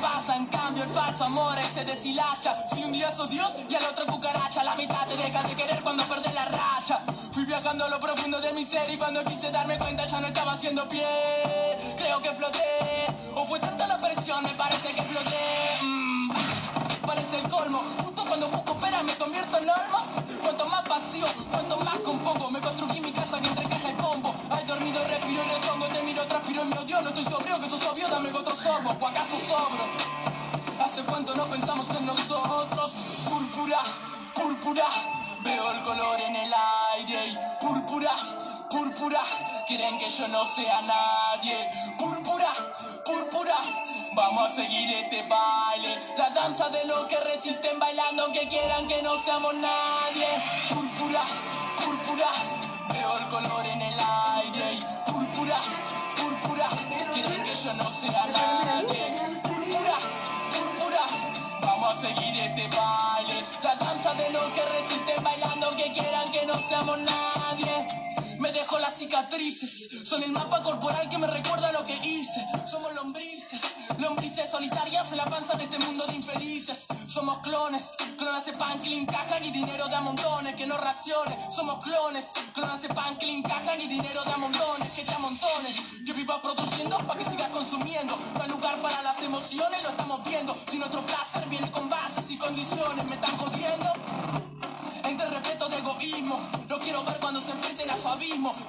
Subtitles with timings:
[0.00, 2.52] pasa, en cambio el falso amor se deshilacha.
[2.54, 5.82] Si un día sos Dios y al otro cucaracha, la mitad te deja de querer
[5.82, 7.00] cuando perdés la racha.
[7.32, 10.28] Fui viajando a lo profundo de mi ser y cuando quise darme cuenta ya no
[10.28, 11.06] estaba haciendo pie.
[11.98, 15.78] Creo que floté, o fue tanta la presión, me parece que exploté.
[15.82, 16.30] Mm,
[17.06, 17.82] parece el colmo.
[18.04, 19.93] Justo cuando busco pera me convierto en norma.
[28.74, 29.84] ¿O acaso sobro?
[30.84, 32.92] Hace cuánto no pensamos en nosotros.
[33.24, 33.78] Púrpura,
[34.34, 34.84] púrpura.
[35.42, 36.52] Veo el color en el
[36.96, 37.38] aire.
[37.60, 38.10] Púrpura,
[38.68, 39.20] púrpura.
[39.68, 41.56] Quieren que yo no sea nadie.
[41.96, 42.52] Púrpura,
[43.04, 43.54] púrpura.
[44.14, 45.96] Vamos a seguir este baile.
[46.18, 50.26] La danza de los que resisten bailando aunque quieran que no seamos nadie.
[50.68, 51.22] Púrpura,
[51.78, 52.63] púrpura.
[66.68, 68.04] Seamos nadie.
[68.38, 72.44] Me dejo las cicatrices, son el mapa corporal que me recuerda lo que hice.
[72.70, 73.62] Somos lombrices,
[73.98, 76.86] lombrices solitarias en la panza de este mundo de infelices.
[77.06, 80.76] Somos clones, clones de pan que le encajan y dinero de a montones, que no
[80.76, 81.38] reaccione.
[81.52, 85.14] Somos clones, clones de pan que le encajan y dinero de a montones, que te
[85.14, 86.02] amontones.
[86.04, 88.18] Que viva produciendo para que sigas consumiendo.
[88.34, 90.52] No hay lugar para las emociones, lo estamos viendo.
[90.54, 93.92] Si nuestro placer viene con bases y condiciones, me están jodiendo.
[96.04, 96.38] Egoísmo,
[96.68, 98.04] lo quiero ver cuando se enfrenten a su.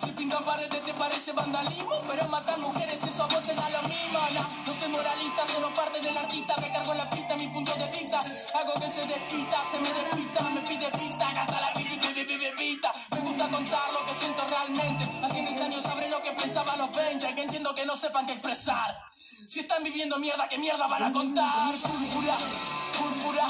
[0.06, 3.82] Si pintan paredes te parece vandalismo, pero matar mujeres eso a vos te da lo
[3.90, 4.20] mismo.
[4.66, 6.56] No, soy moralista, solo parte del artista.
[6.56, 8.20] Te cargo en la pista mi punto de vista.
[8.54, 12.94] Hago que se despista, se me despista, me pide pista, gasta la vista.
[13.12, 15.06] Me gusta contar lo que siento realmente.
[15.22, 18.26] Hace 10 años sabré lo que pensaba a los 20, que entiendo que no sepan
[18.26, 18.98] qué expresar.
[19.18, 21.76] Si están viviendo mierda, ¿qué mierda van a contar?
[21.76, 22.38] Púrpura,
[22.98, 23.48] púrpura,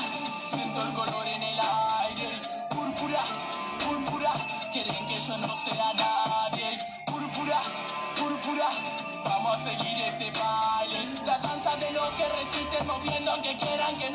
[14.06, 14.14] día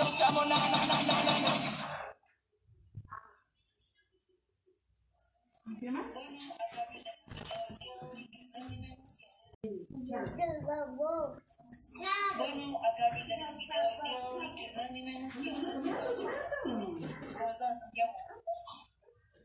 [7.79, 9.31] de hoy, que no es ni menos que-
[12.39, 15.51] Bueno, acá llega el invitado de hoy, que no ni menos que.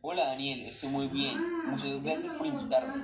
[0.02, 1.36] Hola Daniel, estoy muy bien.
[1.66, 3.04] Muchas gracias por invitarme.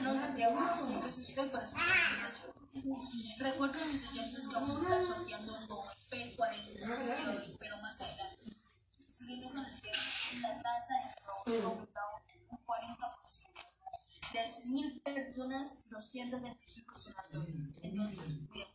[0.00, 2.54] No, Santiago, no siempre es usted para su invitación.
[3.38, 5.68] Recuerden, mis oyentes, que vamos a estar sorteando un
[6.86, 8.56] Boeing P40 el día de hoy, pero más adelante.
[9.06, 10.02] Siguiendo con el tema,
[10.42, 10.94] la tasa
[11.46, 12.08] de robo ha aumentado
[12.50, 13.54] un 40%.
[14.32, 17.74] De 10.000 personas, 225 son ladrones.
[17.82, 18.66] Entonces, bien.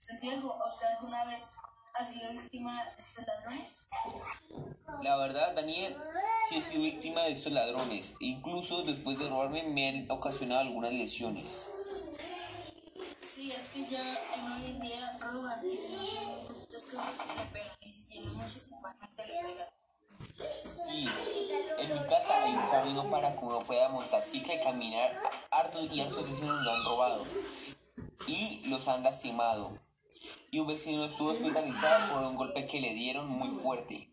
[0.00, 1.56] Santiago, ¿usted alguna vez
[1.94, 3.86] ha sido víctima de estos ladrones?
[5.02, 5.96] La verdad, Daniel,
[6.48, 8.14] sí he sido víctima de estos ladrones.
[8.20, 11.72] Incluso después de robarme me han ocasionado algunas lesiones.
[13.20, 15.88] Sí, es que ya en hoy en día roban y si
[17.36, 18.48] le pegan le.
[20.70, 21.08] Sí,
[21.78, 25.22] en mi casa hay un camino para que uno pueda montar cicla y caminar.
[25.50, 27.26] Hartos y hartos vecinos lo han robado
[28.26, 29.78] y los han lastimado.
[30.50, 34.08] Y un vecino estuvo hospitalizado por un golpe que le dieron muy fuerte.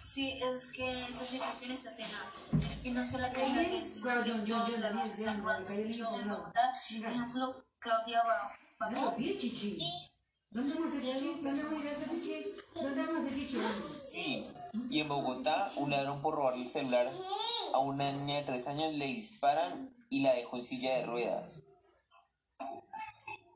[0.00, 2.44] Sí, es que esa situación está tenaz.
[2.82, 5.72] Y no solo en Ibagué, sino que todos lados se están robando.
[5.74, 8.22] Yo en Bogotá, por ejemplo, Claudia
[8.82, 9.38] Ba- Babó y
[13.96, 14.46] Sí,
[14.90, 17.10] y en Bogotá un ladrón por robarle el celular
[17.72, 21.62] a una niña de tres años le disparan y la dejó en silla de ruedas.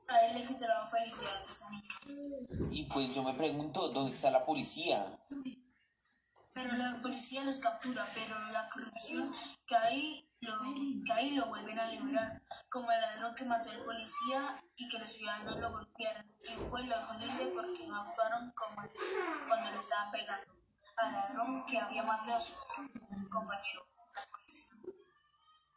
[0.08, 2.68] A él le quitaron felicidad a esa niña.
[2.70, 5.04] Y pues yo me pregunto, ¿dónde está la policía?
[6.54, 9.34] Pero la policía los captura, pero la corrupción
[9.66, 10.54] que ahí lo,
[11.04, 14.98] que ahí lo vuelven a liberar, como el ladrón que mató al policía y que
[14.98, 16.26] los ciudadanos lo golpearon.
[16.42, 18.90] Y fue lo libre porque no actuaron como él-
[19.48, 20.54] cuando le estaban pegando
[20.96, 22.54] al ladrón que había matado a su
[23.30, 23.86] compañero.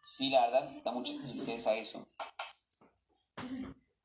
[0.02, 2.08] Sí, la verdad, da mucha tristeza eso.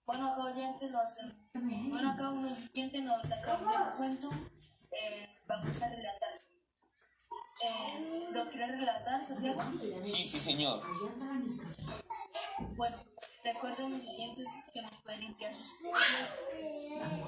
[0.06, 1.18] Bueno, acá oyente nos,
[1.54, 4.30] bueno, acá un oyente nos acaba de un cuento,
[4.90, 6.23] eh, vamos a relatar.
[7.64, 9.62] Eh, ¿Lo quiere relatar, Santiago?
[10.02, 10.82] Sí, sí, señor.
[12.76, 12.96] Bueno,
[13.42, 16.36] recuerden mis oyentes que nos pueden enviar sus historias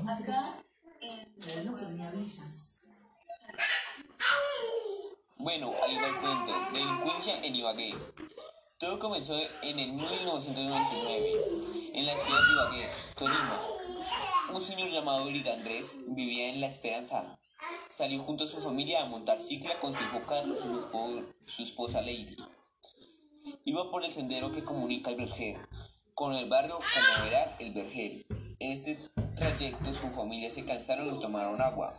[0.07, 0.63] acá
[1.01, 1.77] en Cerebro.
[5.39, 6.53] Bueno, ahí va el cuento.
[6.73, 7.95] Delincuencia en Ibagué.
[8.79, 13.63] Todo comenzó en el 1999, en la ciudad de Ibagué, Tolima.
[14.53, 17.39] Un señor llamado Eric Andrés vivía en La Esperanza.
[17.89, 21.35] Salió junto a su familia a montar cicla con su hijo Carlos y su, espo-
[21.47, 22.37] su esposa Lady.
[23.65, 25.59] Iba por el sendero que comunica el Vergel
[26.15, 28.27] con el barrio Cañaveral El Vergel.
[28.59, 31.95] En este trayecto su familia se cansaron y tomaron agua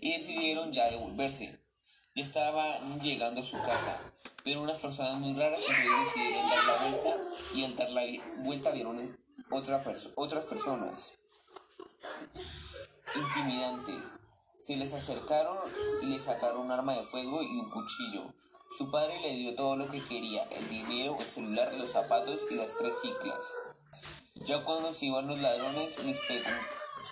[0.00, 1.60] y decidieron ya devolverse.
[2.14, 3.98] Ya estaban llegando a su casa,
[4.44, 7.16] pero unas personas muy raras decidieron dar la vuelta
[7.54, 8.02] y al dar la
[8.44, 9.18] vuelta vieron
[9.50, 11.14] otras personas
[13.14, 14.16] intimidantes.
[14.64, 15.58] Se les acercaron
[16.02, 18.22] y le sacaron un arma de fuego y un cuchillo.
[18.78, 22.54] Su padre le dio todo lo que quería, el dinero, el celular, los zapatos y
[22.54, 23.54] las tres ciclas.
[24.36, 26.48] Ya cuando se iban los ladrones, les pegó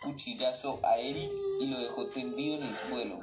[0.05, 1.29] un cuchillazo a Eric
[1.61, 3.19] y lo dejó tendido en el suelo.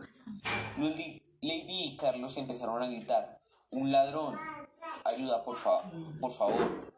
[0.77, 3.39] Lady, y Carlos empezaron a gritar,
[3.71, 4.37] ¡Un ladrón!
[5.05, 5.89] ¡Ayuda, por, fa-
[6.19, 6.91] por favor!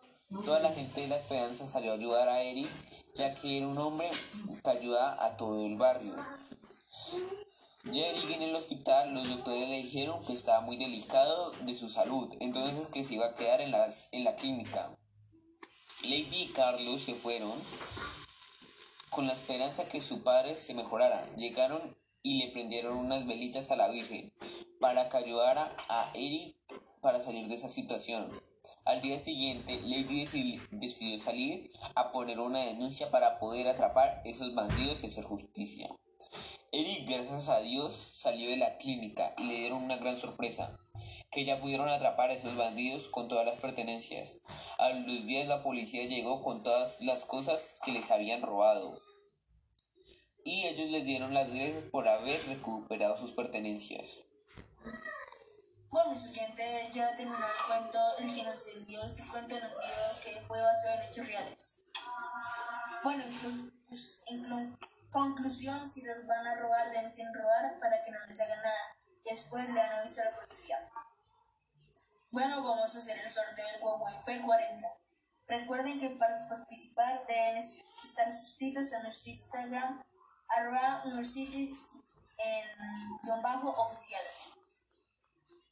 [0.45, 2.67] Toda la gente de la esperanza salió a ayudar a Eric,
[3.13, 4.09] ya que era un hombre
[4.63, 6.15] que ayuda a todo el barrio.
[7.85, 12.33] Eric en el hospital, los doctores le dijeron que estaba muy delicado de su salud,
[12.39, 13.73] entonces que se iba a quedar en,
[14.11, 14.95] en la clínica.
[16.03, 17.51] Lady y Carlos se fueron
[19.09, 21.25] con la esperanza que su padre se mejorara.
[21.35, 24.33] Llegaron y le prendieron unas velitas a la Virgen
[24.79, 26.55] para que ayudara a Eric
[27.01, 28.31] para salir de esa situación.
[28.85, 34.53] Al día siguiente, Lady deci- decidió salir a poner una denuncia para poder atrapar esos
[34.53, 35.89] bandidos y hacer justicia.
[36.71, 40.77] Eric, gracias a Dios, salió de la clínica y le dieron una gran sorpresa,
[41.31, 44.37] que ya pudieron atrapar a esos bandidos con todas las pertenencias.
[44.77, 49.01] A los días la policía llegó con todas las cosas que les habían robado.
[50.45, 54.25] Y ellos les dieron las gracias por haber recuperado sus pertenencias.
[55.91, 60.23] Bueno, mis oyentes ya terminó el cuento, el que nos envió este cuento nos dijo
[60.23, 61.83] que fue basado en hechos reales.
[63.03, 63.71] Bueno, en, clu-
[64.27, 64.77] en clu-
[65.11, 68.95] conclusión, si los van a robar, deben sin robar para que no les hagan nada.
[69.25, 70.77] Después le dan aviso a la policía.
[72.31, 74.81] Bueno, vamos a hacer el sorteo del Huawei P40.
[75.47, 80.03] Recuerden que para participar deben es- estar suscritos a nuestro Instagram,
[80.47, 82.03] arroba universities.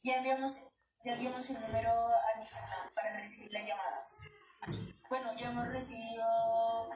[0.02, 0.72] Ya enviamos,
[1.04, 4.20] ya enviamos el número al Instagram para recibir las llamadas.
[5.08, 6.24] Bueno, ya hemos recibido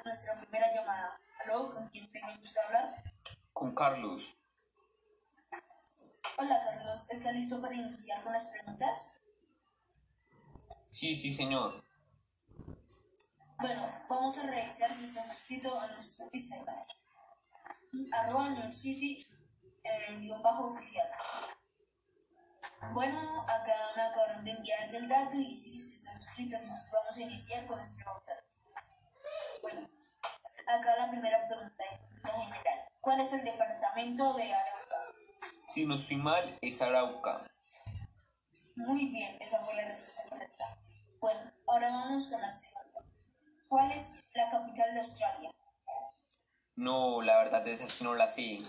[0.05, 1.19] nuestra primera llamada.
[1.45, 1.71] ¿Aló?
[1.73, 3.05] ¿Con quién tengo el gusto de hablar?
[3.53, 4.37] Con Carlos.
[6.39, 9.23] Hola Carlos, ¿está listo para iniciar con las preguntas?
[10.89, 11.85] Sí, sí, señor.
[13.59, 16.85] Bueno, vamos a revisar si está suscrito a nuestro Instagram.
[18.13, 19.27] Arroba New City,
[19.85, 21.09] el guion bajo oficial.
[22.93, 27.17] Bueno, acá me acabaron de enviar el dato y si se está suscrito, entonces vamos
[27.17, 28.61] a iniciar con las preguntas.
[29.63, 29.89] Bueno,
[30.77, 32.89] acá la primera pregunta en general.
[33.01, 34.97] ¿Cuál es el departamento de Arauca?
[35.67, 37.51] Si no estoy mal, es Arauca.
[38.77, 40.79] Muy bien, esa fue la respuesta correcta.
[41.21, 43.05] Bueno, ahora vamos con la segunda.
[43.69, 45.51] ¿Cuál es la capital de Australia?
[46.77, 48.61] No, la verdad esa sí no la sé.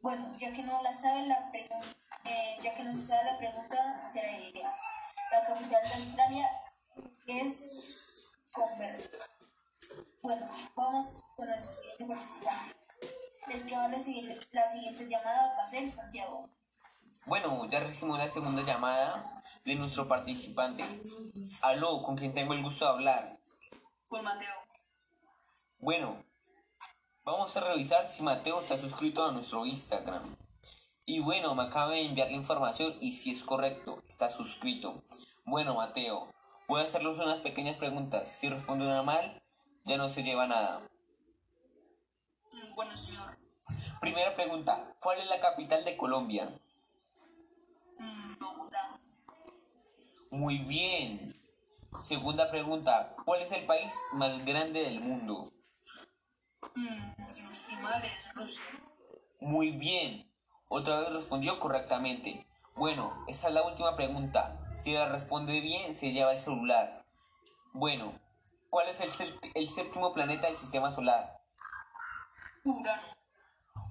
[0.00, 1.88] Bueno, ya que no la sabe la pregunta,
[2.62, 4.76] ya que no se sabe la pregunta, se la.
[5.32, 6.48] La capital de Australia
[7.26, 9.02] es Canberra.
[10.24, 12.76] Bueno, vamos con nuestro siguiente participante.
[13.46, 16.48] El que va a recibir la siguiente llamada va a ser Santiago.
[17.26, 19.34] Bueno, ya recibimos la segunda llamada
[19.66, 20.82] de nuestro participante.
[21.60, 23.38] Aló, ¿con quién tengo el gusto de hablar?
[24.08, 24.54] Pues Mateo.
[25.76, 26.24] Bueno,
[27.22, 30.34] vamos a revisar si Mateo está suscrito a nuestro Instagram.
[31.04, 35.04] Y bueno, me acaba de enviar la información y si es correcto, está suscrito.
[35.44, 36.32] Bueno, Mateo,
[36.66, 38.26] voy a hacerles unas pequeñas preguntas.
[38.26, 39.43] Si responde una mal,
[39.84, 40.80] ya no se lleva nada.
[42.52, 43.36] Mm, Bueno, señor.
[44.00, 46.48] Primera pregunta, ¿cuál es la capital de Colombia?
[47.98, 49.00] Mm, Bogotá.
[50.30, 51.40] Muy bien.
[51.98, 55.52] Segunda pregunta, ¿cuál es el país más grande del mundo?
[56.74, 57.14] Mm,
[58.34, 58.64] Rusia.
[59.40, 60.30] Muy bien.
[60.68, 62.46] Otra vez respondió correctamente.
[62.74, 64.58] Bueno, esa es la última pregunta.
[64.80, 67.06] Si la responde bien, se lleva el celular.
[67.72, 68.18] Bueno,
[68.74, 71.40] ¿cuál es el, el séptimo planeta del sistema solar?
[72.64, 73.02] Urano.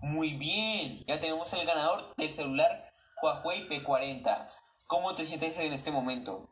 [0.01, 1.05] Muy bien.
[1.07, 4.45] Ya tenemos el ganador del celular Huawei P40.
[4.87, 6.49] ¿Cómo te sientes en este momento?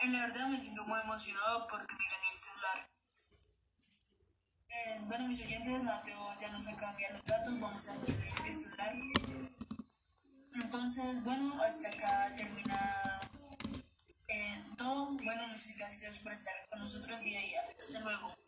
[0.00, 2.90] En la verdad me siento muy emocionado porque me gané el celular.
[4.70, 8.58] Eh, bueno, mis oyentes, Mateo ya nos de enviar los datos, vamos a enviarle el
[8.58, 8.94] celular.
[10.54, 13.21] Entonces, bueno, hasta acá terminamos.
[14.84, 17.60] Bueno, nuestras gracias por estar con nosotros día a día.
[17.78, 18.41] Hasta luego.